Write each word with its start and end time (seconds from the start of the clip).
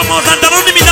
Romo 0.00 0.18
Santa 0.22 0.48
Rosa 0.48 0.89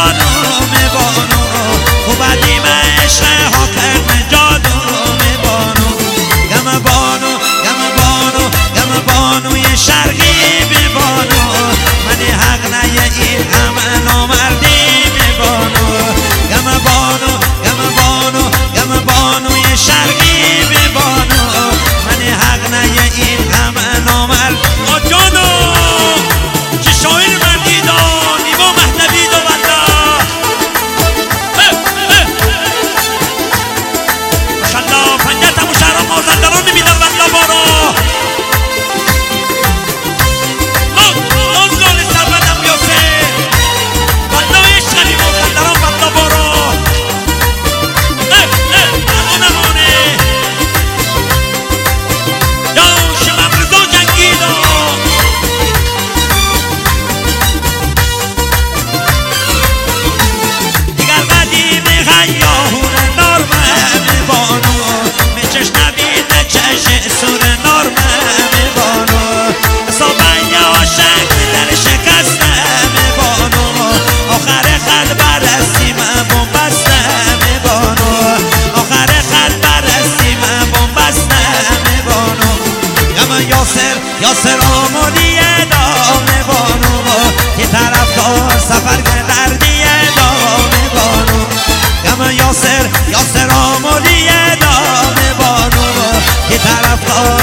Cubana. 0.00 0.29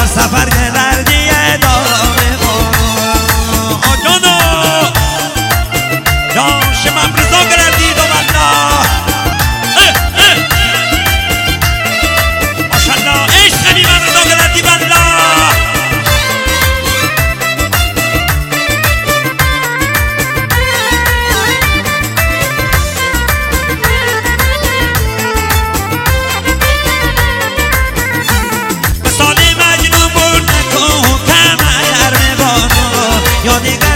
zapar 0.07 0.49
llenar 0.49 0.99
el. 0.99 1.16
어디가 33.57 33.86